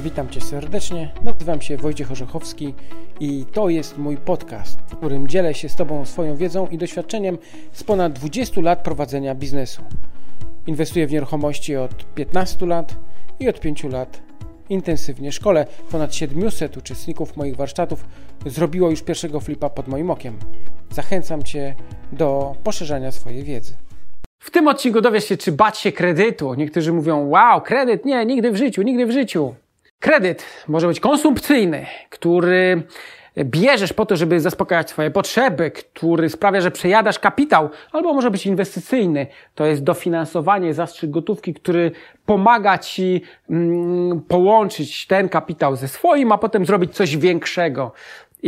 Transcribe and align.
Witam 0.00 0.28
Cię 0.28 0.40
serdecznie. 0.40 1.12
Nazywam 1.22 1.60
się 1.60 1.76
Wojciech 1.76 2.12
Orzechowski 2.12 2.74
i 3.20 3.44
to 3.52 3.68
jest 3.68 3.98
mój 3.98 4.16
podcast, 4.16 4.78
w 4.86 4.96
którym 4.96 5.28
dzielę 5.28 5.54
się 5.54 5.68
z 5.68 5.76
Tobą 5.76 6.04
swoją 6.04 6.36
wiedzą 6.36 6.66
i 6.66 6.78
doświadczeniem 6.78 7.38
z 7.72 7.84
ponad 7.84 8.12
20 8.12 8.60
lat 8.60 8.82
prowadzenia 8.82 9.34
biznesu. 9.34 9.82
Inwestuję 10.66 11.06
w 11.06 11.12
nieruchomości 11.12 11.76
od 11.76 12.14
15 12.14 12.66
lat 12.66 12.96
i 13.40 13.48
od 13.48 13.60
5 13.60 13.84
lat 13.84 14.22
intensywnie 14.68 15.32
szkole. 15.32 15.66
Ponad 15.90 16.14
700 16.14 16.76
uczestników 16.76 17.36
moich 17.36 17.56
warsztatów 17.56 18.04
zrobiło 18.46 18.90
już 18.90 19.02
pierwszego 19.02 19.40
flipa 19.40 19.70
pod 19.70 19.88
moim 19.88 20.10
okiem. 20.10 20.38
Zachęcam 20.90 21.42
Cię 21.42 21.74
do 22.12 22.54
poszerzania 22.64 23.12
swojej 23.12 23.44
wiedzy. 23.44 23.74
W 24.38 24.50
tym 24.50 24.68
odcinku 24.68 25.00
dowiesz 25.00 25.24
się, 25.24 25.36
czy 25.36 25.52
bać 25.52 25.78
się 25.78 25.92
kredytu. 25.92 26.54
Niektórzy 26.54 26.92
mówią, 26.92 27.28
wow, 27.28 27.60
kredyt, 27.62 28.04
nie, 28.04 28.26
nigdy 28.26 28.50
w 28.50 28.56
życiu, 28.56 28.82
nigdy 28.82 29.06
w 29.06 29.10
życiu. 29.10 29.54
Kredyt 30.00 30.44
może 30.68 30.86
być 30.86 31.00
konsumpcyjny, 31.00 31.86
który 32.10 32.82
bierzesz 33.44 33.92
po 33.92 34.06
to, 34.06 34.16
żeby 34.16 34.40
zaspokajać 34.40 34.90
swoje 34.90 35.10
potrzeby, 35.10 35.70
który 35.70 36.30
sprawia, 36.30 36.60
że 36.60 36.70
przejadasz 36.70 37.18
kapitał, 37.18 37.70
albo 37.92 38.14
może 38.14 38.30
być 38.30 38.46
inwestycyjny. 38.46 39.26
To 39.54 39.66
jest 39.66 39.82
dofinansowanie, 39.82 40.74
zastrzyk 40.74 41.10
gotówki, 41.10 41.54
który 41.54 41.90
pomaga 42.26 42.78
ci 42.78 43.22
mm, 43.50 44.20
połączyć 44.20 45.06
ten 45.06 45.28
kapitał 45.28 45.76
ze 45.76 45.88
swoim, 45.88 46.32
a 46.32 46.38
potem 46.38 46.66
zrobić 46.66 46.94
coś 46.94 47.16
większego. 47.16 47.92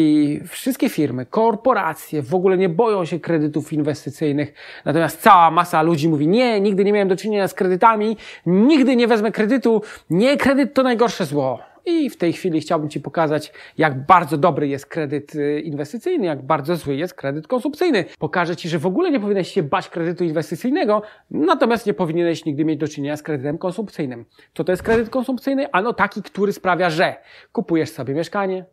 I 0.01 0.41
wszystkie 0.47 0.89
firmy, 0.89 1.27
korporacje 1.27 2.23
w 2.23 2.35
ogóle 2.35 2.59
nie 2.59 2.69
boją 2.69 3.05
się 3.05 3.21
kredytów 3.21 3.73
inwestycyjnych. 3.73 4.55
Natomiast 4.85 5.21
cała 5.21 5.51
masa 5.51 5.83
ludzi 5.83 6.09
mówi, 6.09 6.29
nie, 6.29 6.61
nigdy 6.61 6.85
nie 6.85 6.93
miałem 6.93 7.09
do 7.09 7.17
czynienia 7.17 7.49
z 7.49 7.55
kredytami, 7.55 8.17
nigdy 8.47 8.97
nie 8.97 9.07
wezmę 9.07 9.33
kredytu, 9.33 9.83
nie, 10.11 10.37
kredyt 10.37 10.75
to 10.75 10.83
najgorsze 10.83 11.25
zło. 11.25 11.59
I 11.87 12.11
w 12.11 12.17
tej 12.17 12.33
chwili 12.33 12.61
chciałbym 12.61 12.89
Ci 12.89 13.01
pokazać, 13.01 13.53
jak 13.79 14.07
bardzo 14.07 14.37
dobry 14.37 14.69
jest 14.69 14.87
kredyt 14.87 15.35
y, 15.35 15.61
inwestycyjny, 15.61 16.27
jak 16.27 16.43
bardzo 16.43 16.77
zły 16.77 16.97
jest 16.97 17.15
kredyt 17.15 17.47
konsumpcyjny. 17.47 18.05
Pokażę 18.19 18.57
Ci, 18.57 18.69
że 18.69 18.79
w 18.79 18.87
ogóle 18.87 19.11
nie 19.11 19.21
powinieneś 19.21 19.53
się 19.53 19.63
bać 19.63 19.89
kredytu 19.89 20.25
inwestycyjnego, 20.25 21.03
natomiast 21.31 21.87
nie 21.87 21.95
powinieneś 21.95 22.45
nigdy 22.45 22.65
mieć 22.65 22.81
do 22.81 22.89
czynienia 22.89 23.17
z 23.17 23.23
kredytem 23.23 23.59
konsumpcyjnym. 23.59 24.25
Co 24.55 24.65
to 24.65 24.73
jest 24.73 24.83
kredyt 24.83 25.11
konsumpcyjny? 25.11 25.73
Ano 25.73 25.93
taki, 25.93 26.23
który 26.23 26.53
sprawia, 26.53 26.91
że 26.91 27.17
kupujesz 27.53 27.91
sobie 27.91 28.15
mieszkanie, 28.15 28.65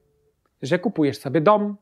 że 0.61 0.79
kupujesz 0.79 1.17
sobie 1.17 1.41
dom, 1.41 1.75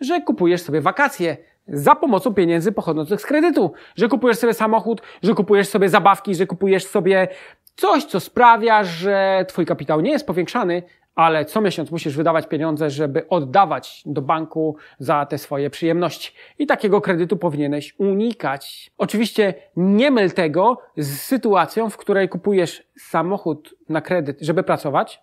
że 0.00 0.20
kupujesz 0.20 0.62
sobie 0.62 0.80
wakacje 0.80 1.36
za 1.68 1.94
pomocą 1.94 2.34
pieniędzy 2.34 2.72
pochodzących 2.72 3.20
z 3.20 3.26
kredytu, 3.26 3.72
że 3.96 4.08
kupujesz 4.08 4.38
sobie 4.38 4.54
samochód, 4.54 5.02
że 5.22 5.34
kupujesz 5.34 5.68
sobie 5.68 5.88
zabawki, 5.88 6.34
że 6.34 6.46
kupujesz 6.46 6.86
sobie 6.86 7.28
coś, 7.76 8.04
co 8.04 8.20
sprawia, 8.20 8.84
że 8.84 9.44
twój 9.48 9.66
kapitał 9.66 10.00
nie 10.00 10.10
jest 10.10 10.26
powiększany, 10.26 10.82
ale 11.14 11.44
co 11.44 11.60
miesiąc 11.60 11.90
musisz 11.90 12.16
wydawać 12.16 12.46
pieniądze, 12.46 12.90
żeby 12.90 13.28
oddawać 13.28 14.02
do 14.06 14.22
banku 14.22 14.76
za 14.98 15.26
te 15.26 15.38
swoje 15.38 15.70
przyjemności. 15.70 16.32
I 16.58 16.66
takiego 16.66 17.00
kredytu 17.00 17.36
powinieneś 17.36 17.94
unikać. 17.98 18.90
Oczywiście 18.98 19.54
nie 19.76 20.10
myl 20.10 20.30
tego 20.32 20.80
z 20.96 21.20
sytuacją, 21.20 21.90
w 21.90 21.96
której 21.96 22.28
kupujesz 22.28 22.82
samochód 22.98 23.74
na 23.88 24.00
kredyt, 24.00 24.38
żeby 24.40 24.62
pracować. 24.62 25.22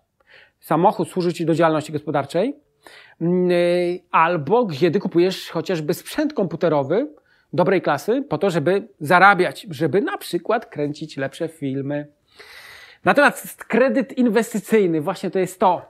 Samochód 0.59 1.09
służy 1.09 1.33
ci 1.33 1.45
do 1.45 1.55
działalności 1.55 1.93
gospodarczej, 1.93 2.55
albo 4.11 4.67
kiedy 4.67 4.99
kupujesz 4.99 5.49
chociażby 5.49 5.93
sprzęt 5.93 6.33
komputerowy 6.33 7.07
dobrej 7.53 7.81
klasy 7.81 8.21
po 8.29 8.37
to, 8.37 8.49
żeby 8.49 8.87
zarabiać, 8.99 9.67
żeby 9.69 10.01
na 10.01 10.17
przykład 10.17 10.65
kręcić 10.65 11.17
lepsze 11.17 11.47
filmy. 11.47 12.07
Natomiast 13.05 13.63
kredyt 13.63 14.17
inwestycyjny, 14.17 15.01
właśnie 15.01 15.31
to 15.31 15.39
jest 15.39 15.59
to. 15.59 15.81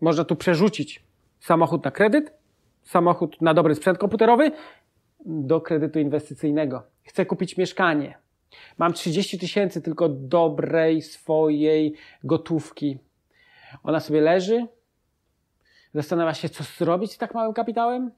Można 0.00 0.24
tu 0.24 0.36
przerzucić 0.36 1.04
samochód 1.40 1.84
na 1.84 1.90
kredyt, 1.90 2.32
samochód 2.82 3.42
na 3.42 3.54
dobry 3.54 3.74
sprzęt 3.74 3.98
komputerowy 3.98 4.52
do 5.26 5.60
kredytu 5.60 5.98
inwestycyjnego. 5.98 6.82
Chcę 7.02 7.26
kupić 7.26 7.56
mieszkanie. 7.56 8.18
Mam 8.78 8.92
30 8.92 9.38
tysięcy 9.38 9.82
tylko 9.82 10.08
dobrej 10.08 11.02
swojej 11.02 11.94
gotówki. 12.24 12.98
Ona 13.82 14.00
sobie 14.00 14.20
leży, 14.20 14.66
zastanawia 15.94 16.34
się, 16.34 16.48
co 16.48 16.64
zrobić 16.64 17.12
z 17.12 17.18
tak 17.18 17.34
małym 17.34 17.52
kapitałem 17.52 18.10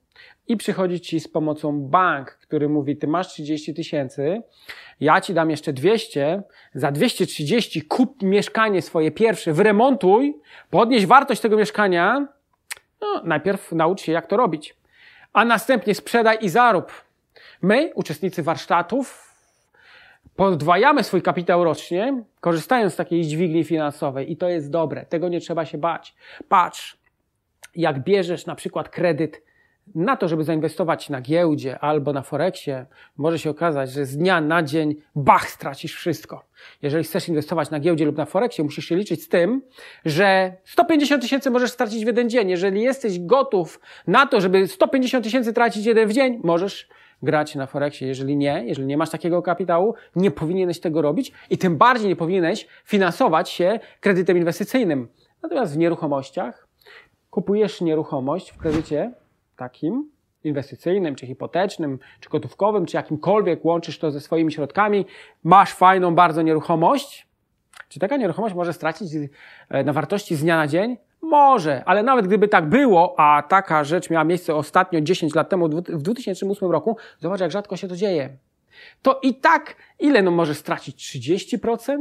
i 0.48 0.56
przychodzi 0.56 1.00
ci 1.00 1.20
z 1.20 1.28
pomocą 1.28 1.80
bank, 1.80 2.30
który 2.30 2.68
mówi, 2.68 2.96
ty 2.96 3.06
masz 3.06 3.28
30 3.28 3.74
tysięcy, 3.74 4.42
ja 5.00 5.20
ci 5.20 5.34
dam 5.34 5.50
jeszcze 5.50 5.72
200, 5.72 6.42
za 6.74 6.92
230 6.92 7.82
kup 7.82 8.22
mieszkanie 8.22 8.82
swoje 8.82 9.10
pierwsze, 9.10 9.52
wyremontuj, 9.52 10.36
podnieś 10.70 11.06
wartość 11.06 11.40
tego 11.40 11.56
mieszkania, 11.56 12.28
no, 13.00 13.22
najpierw 13.24 13.72
naucz 13.72 14.00
się, 14.00 14.12
jak 14.12 14.26
to 14.26 14.36
robić, 14.36 14.76
a 15.32 15.44
następnie 15.44 15.94
sprzedaj 15.94 16.38
i 16.40 16.48
zarób. 16.48 16.92
My, 17.62 17.92
uczestnicy 17.94 18.42
warsztatów, 18.42 19.34
podwajamy 20.36 21.04
swój 21.04 21.22
kapitał 21.22 21.64
rocznie, 21.64 22.22
korzystając 22.40 22.92
z 22.92 22.96
takiej 22.96 23.22
dźwigni 23.22 23.64
finansowej 23.64 24.32
i 24.32 24.36
to 24.36 24.48
jest 24.48 24.70
dobre, 24.70 25.06
tego 25.06 25.28
nie 25.28 25.40
trzeba 25.40 25.64
się 25.64 25.78
bać. 25.78 26.14
Patrz, 26.48 26.98
jak 27.76 28.04
bierzesz 28.04 28.46
na 28.46 28.54
przykład 28.54 28.88
kredyt 28.88 29.42
na 29.94 30.16
to, 30.16 30.28
żeby 30.28 30.44
zainwestować 30.44 31.10
na 31.10 31.20
giełdzie 31.20 31.78
albo 31.78 32.12
na 32.12 32.22
Forexie, 32.22 32.86
może 33.16 33.38
się 33.38 33.50
okazać, 33.50 33.90
że 33.90 34.06
z 34.06 34.16
dnia 34.16 34.40
na 34.40 34.62
dzień 34.62 34.94
bach, 35.14 35.50
stracisz 35.50 35.94
wszystko. 35.94 36.44
Jeżeli 36.82 37.04
chcesz 37.04 37.28
inwestować 37.28 37.70
na 37.70 37.80
giełdzie 37.80 38.04
lub 38.04 38.16
na 38.16 38.24
Forexie, 38.24 38.64
musisz 38.64 38.84
się 38.84 38.96
liczyć 38.96 39.22
z 39.22 39.28
tym, 39.28 39.62
że 40.04 40.56
150 40.64 41.22
tysięcy 41.22 41.50
możesz 41.50 41.70
stracić 41.70 42.04
w 42.04 42.06
jeden 42.06 42.30
dzień. 42.30 42.50
Jeżeli 42.50 42.82
jesteś 42.82 43.20
gotów 43.20 43.80
na 44.06 44.26
to, 44.26 44.40
żeby 44.40 44.68
150 44.68 45.24
tysięcy 45.24 45.52
tracić 45.52 45.86
jeden 45.86 46.08
w 46.08 46.12
dzień, 46.12 46.40
możesz 46.44 46.88
grać 47.22 47.54
na 47.54 47.66
Forexie. 47.66 48.08
Jeżeli 48.08 48.36
nie, 48.36 48.62
jeżeli 48.66 48.88
nie 48.88 48.96
masz 48.96 49.10
takiego 49.10 49.42
kapitału, 49.42 49.94
nie 50.16 50.30
powinieneś 50.30 50.80
tego 50.80 51.02
robić 51.02 51.32
i 51.50 51.58
tym 51.58 51.76
bardziej 51.76 52.08
nie 52.08 52.16
powinieneś 52.16 52.66
finansować 52.84 53.50
się 53.50 53.80
kredytem 54.00 54.36
inwestycyjnym. 54.36 55.08
Natomiast 55.42 55.74
w 55.74 55.78
nieruchomościach 55.78 56.65
kupujesz 57.36 57.80
nieruchomość 57.80 58.50
w 58.50 58.58
kredycie 58.58 59.12
takim 59.56 60.10
inwestycyjnym, 60.44 61.14
czy 61.14 61.26
hipotecznym, 61.26 61.98
czy 62.20 62.30
gotówkowym, 62.30 62.86
czy 62.86 62.96
jakimkolwiek, 62.96 63.64
łączysz 63.64 63.98
to 63.98 64.10
ze 64.10 64.20
swoimi 64.20 64.52
środkami, 64.52 65.06
masz 65.44 65.72
fajną 65.72 66.14
bardzo 66.14 66.42
nieruchomość, 66.42 67.26
czy 67.88 68.00
taka 68.00 68.16
nieruchomość 68.16 68.54
może 68.54 68.72
stracić 68.72 69.08
e, 69.68 69.84
na 69.84 69.92
wartości 69.92 70.36
z 70.36 70.42
dnia 70.42 70.56
na 70.56 70.66
dzień? 70.66 70.96
Może, 71.22 71.84
ale 71.84 72.02
nawet 72.02 72.26
gdyby 72.26 72.48
tak 72.48 72.68
było, 72.68 73.14
a 73.20 73.42
taka 73.42 73.84
rzecz 73.84 74.10
miała 74.10 74.24
miejsce 74.24 74.54
ostatnio 74.54 75.00
10 75.00 75.34
lat 75.34 75.48
temu, 75.48 75.68
w 75.68 76.02
2008 76.02 76.70
roku, 76.70 76.96
zobacz 77.18 77.40
jak 77.40 77.50
rzadko 77.50 77.76
się 77.76 77.88
to 77.88 77.96
dzieje. 77.96 78.36
To 79.02 79.20
i 79.22 79.34
tak, 79.34 79.76
ile 79.98 80.22
no 80.22 80.30
może 80.30 80.54
stracić? 80.54 81.20
30%? 81.20 81.96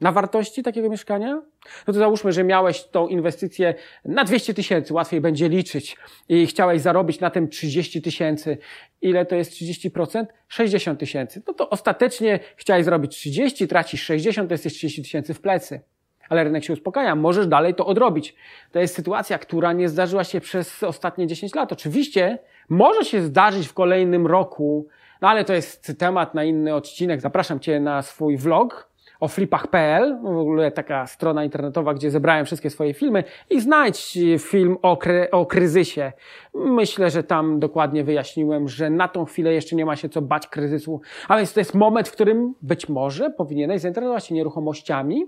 Na 0.00 0.12
wartości 0.12 0.62
takiego 0.62 0.90
mieszkania? 0.90 1.42
No 1.86 1.92
to 1.92 1.98
załóżmy, 1.98 2.32
że 2.32 2.44
miałeś 2.44 2.84
tą 2.84 3.08
inwestycję 3.08 3.74
na 4.04 4.24
200 4.24 4.54
tysięcy, 4.54 4.94
łatwiej 4.94 5.20
będzie 5.20 5.48
liczyć 5.48 5.96
i 6.28 6.46
chciałeś 6.46 6.82
zarobić 6.82 7.20
na 7.20 7.30
tym 7.30 7.48
30 7.48 8.02
tysięcy. 8.02 8.58
Ile 9.02 9.26
to 9.26 9.36
jest 9.36 9.52
30%? 9.52 10.26
60 10.48 11.00
tysięcy. 11.00 11.42
No 11.46 11.54
to 11.54 11.70
ostatecznie 11.70 12.40
chciałeś 12.56 12.84
zrobić 12.84 13.16
30, 13.16 13.68
tracisz 13.68 14.02
60, 14.02 14.48
to 14.48 14.54
jest 14.54 14.64
30 14.64 15.02
tysięcy 15.02 15.34
w 15.34 15.40
plecy. 15.40 15.80
Ale 16.28 16.44
rynek 16.44 16.64
się 16.64 16.72
uspokaja, 16.72 17.14
możesz 17.14 17.46
dalej 17.46 17.74
to 17.74 17.86
odrobić. 17.86 18.34
To 18.72 18.78
jest 18.78 18.94
sytuacja, 18.94 19.38
która 19.38 19.72
nie 19.72 19.88
zdarzyła 19.88 20.24
się 20.24 20.40
przez 20.40 20.82
ostatnie 20.82 21.26
10 21.26 21.54
lat. 21.54 21.72
Oczywiście 21.72 22.38
może 22.68 23.04
się 23.04 23.22
zdarzyć 23.22 23.66
w 23.66 23.74
kolejnym 23.74 24.26
roku, 24.26 24.88
no 25.20 25.28
ale 25.28 25.44
to 25.44 25.54
jest 25.54 25.92
temat 25.98 26.34
na 26.34 26.44
inny 26.44 26.74
odcinek. 26.74 27.20
Zapraszam 27.20 27.60
Cię 27.60 27.80
na 27.80 28.02
swój 28.02 28.36
vlog, 28.36 28.90
o 29.20 29.28
flipach.pl, 29.28 30.18
w 30.22 30.38
ogóle 30.38 30.70
taka 30.70 31.06
strona 31.06 31.44
internetowa, 31.44 31.94
gdzie 31.94 32.10
zebrałem 32.10 32.46
wszystkie 32.46 32.70
swoje 32.70 32.94
filmy 32.94 33.24
i 33.50 33.60
znajdź 33.60 34.18
film 34.38 34.76
o, 34.82 34.96
kry 34.96 35.30
o 35.30 35.46
kryzysie. 35.46 36.12
Myślę, 36.54 37.10
że 37.10 37.22
tam 37.22 37.60
dokładnie 37.60 38.04
wyjaśniłem, 38.04 38.68
że 38.68 38.90
na 38.90 39.08
tą 39.08 39.24
chwilę 39.24 39.52
jeszcze 39.52 39.76
nie 39.76 39.86
ma 39.86 39.96
się 39.96 40.08
co 40.08 40.22
bać 40.22 40.46
kryzysu, 40.46 41.00
a 41.28 41.36
więc 41.36 41.52
to 41.52 41.60
jest 41.60 41.74
moment, 41.74 42.08
w 42.08 42.12
którym 42.12 42.54
być 42.62 42.88
może 42.88 43.30
powinieneś 43.30 43.80
zainteresować 43.80 44.26
się 44.26 44.34
nieruchomościami, 44.34 45.26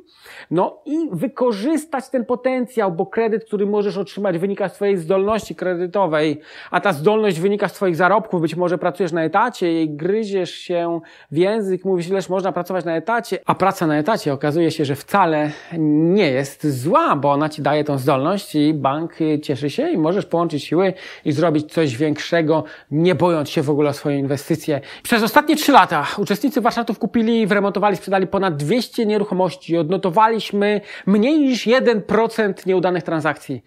no 0.50 0.82
i 0.86 1.08
wykorzystać 1.12 2.10
ten 2.10 2.24
potencjał, 2.24 2.92
bo 2.92 3.06
kredyt, 3.06 3.44
który 3.44 3.66
możesz 3.66 3.96
otrzymać 3.96 4.38
wynika 4.38 4.68
z 4.68 4.74
twojej 4.74 4.96
zdolności 4.96 5.54
kredytowej, 5.54 6.40
a 6.70 6.80
ta 6.80 6.92
zdolność 6.92 7.40
wynika 7.40 7.68
z 7.68 7.72
twoich 7.72 7.96
zarobków, 7.96 8.40
być 8.40 8.56
może 8.56 8.78
pracujesz 8.78 9.12
na 9.12 9.24
etacie 9.24 9.82
i 9.82 9.90
gryziesz 9.90 10.54
się 10.54 11.00
w 11.30 11.36
język, 11.36 11.84
mówisz, 11.84 12.08
ileż 12.08 12.28
można 12.28 12.52
pracować 12.52 12.84
na 12.84 12.96
etacie, 12.96 13.38
a 13.46 13.54
praca 13.54 13.77
praca 13.78 13.86
na 13.86 13.98
etacie 13.98 14.32
okazuje 14.32 14.70
się, 14.70 14.84
że 14.84 14.94
wcale 14.96 15.50
nie 15.78 16.30
jest 16.30 16.66
zła, 16.66 17.16
bo 17.16 17.32
ona 17.32 17.48
ci 17.48 17.62
daje 17.62 17.84
tą 17.84 17.98
zdolność 17.98 18.54
i 18.54 18.74
bank 18.74 19.16
cieszy 19.42 19.70
się 19.70 19.90
i 19.90 19.98
możesz 19.98 20.26
połączyć 20.26 20.64
siły 20.64 20.94
i 21.24 21.32
zrobić 21.32 21.72
coś 21.72 21.96
większego, 21.96 22.64
nie 22.90 23.14
bojąc 23.14 23.50
się 23.50 23.62
w 23.62 23.70
ogóle 23.70 23.90
o 23.90 23.92
swoje 23.92 24.18
inwestycje. 24.18 24.80
Przez 25.02 25.22
ostatnie 25.22 25.56
trzy 25.56 25.72
lata 25.72 26.06
uczestnicy 26.16 26.60
warsztatów 26.60 26.98
kupili, 26.98 27.46
wyremontowali, 27.46 27.96
sprzedali 27.96 28.26
ponad 28.26 28.56
200 28.56 29.06
nieruchomości. 29.06 29.76
Odnotowaliśmy 29.76 30.80
mniej 31.06 31.38
niż 31.38 31.66
1% 31.66 32.66
nieudanych 32.66 33.02
transakcji. 33.02 33.64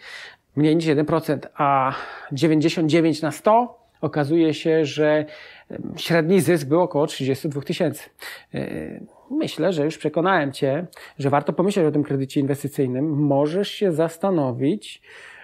Mniej 0.55 0.75
niż 0.75 0.85
1%, 0.85 1.39
a 1.55 1.93
99 2.31 3.21
na 3.21 3.31
100 3.31 3.79
okazuje 4.01 4.53
się, 4.53 4.85
że 4.85 5.25
średni 5.97 6.41
zysk 6.41 6.67
był 6.67 6.81
około 6.81 7.07
32 7.07 7.61
tysięcy. 7.61 8.09
Myślę, 9.31 9.73
że 9.73 9.85
już 9.85 9.97
przekonałem 9.97 10.51
Cię, 10.51 10.85
że 11.19 11.29
warto 11.29 11.53
pomyśleć 11.53 11.85
o 11.85 11.91
tym 11.91 12.03
kredycie 12.03 12.39
inwestycyjnym. 12.39 13.09
Możesz 13.09 13.71
się 13.71 13.91
zastanowić, 13.91 15.01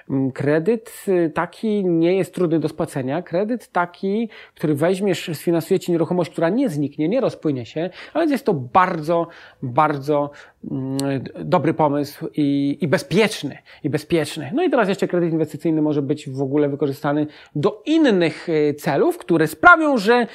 Mm, 0.10 0.32
kredyt 0.32 1.06
y, 1.08 1.30
taki 1.30 1.86
nie 1.86 2.18
jest 2.18 2.34
trudny 2.34 2.60
do 2.60 2.70
spłacenia. 2.70 3.22
Kredyt 3.22 3.72
taki, 3.72 4.30
który 4.56 4.76
weźmiesz, 4.76 5.30
sfinansuje 5.34 5.80
ci 5.80 5.92
nieruchomość, 5.92 6.32
która 6.32 6.50
nie 6.50 6.70
zniknie, 6.70 7.10
nie 7.10 7.22
rozpłynie 7.22 7.66
się, 7.66 7.90
ale 8.14 8.26
jest 8.26 8.46
to 8.46 8.54
bardzo, 8.54 9.28
bardzo 9.62 10.32
mm, 10.72 10.98
dobry 11.44 11.74
pomysł 11.74 12.28
i, 12.34 12.78
i 12.82 12.88
bezpieczny, 12.88 13.58
i 13.84 13.90
bezpieczny. 13.90 14.52
No 14.54 14.64
i 14.64 14.70
teraz 14.70 14.90
jeszcze 14.90 15.08
kredyt 15.08 15.32
inwestycyjny 15.32 15.82
może 15.82 16.02
być 16.02 16.30
w 16.30 16.42
ogóle 16.42 16.70
wykorzystany 16.70 17.28
do 17.56 17.82
innych 17.86 18.50
y, 18.50 18.74
celów, 18.74 19.18
które 19.18 19.48
sprawią, 19.48 19.98
że 19.98 20.28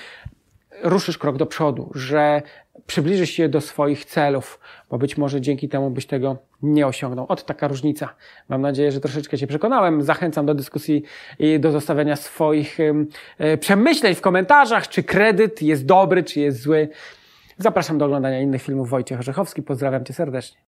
ruszysz 0.82 1.19
krok 1.19 1.37
do 1.37 1.46
przodu, 1.46 1.90
że 1.94 2.43
przybliżysz 2.87 3.31
się 3.31 3.49
do 3.49 3.61
swoich 3.61 4.05
celów, 4.05 4.61
bo 4.90 4.99
być 4.99 5.17
może 5.17 5.40
dzięki 5.40 5.69
temu 5.69 5.90
byś 5.90 6.06
tego 6.06 6.37
nie 6.62 6.87
osiągnął. 6.87 7.26
Od 7.29 7.44
taka 7.44 7.69
różnica. 7.69 8.14
Mam 8.49 8.61
nadzieję, 8.62 8.93
że 8.93 9.00
troszeczkę 9.00 9.38
się 9.38 9.46
przekonałem. 9.46 10.02
Zachęcam 10.02 10.46
do 10.46 10.55
dyskusji 10.55 11.02
i 11.38 11.61
do 11.61 11.73
zostawiania 11.73 12.17
swoich 12.17 12.79
e, 13.38 13.56
przemyśleń 13.56 14.14
w 14.14 14.20
komentarzach, 14.20 14.88
czy 14.88 15.02
kredyt 15.02 15.62
jest 15.62 15.87
dobry, 15.87 16.23
czy 16.23 16.40
jest 16.40 16.62
zły. 16.62 16.88
Zapraszam 17.58 17.99
do 17.99 18.05
oglądania 18.05 18.40
innych 18.40 18.62
filmów. 18.62 18.88
Wojciech 18.88 19.20
Orzechowski. 19.20 19.62
Pozdrawiam 19.62 20.05
Cię 20.05 20.12
serdecznie. 20.12 20.72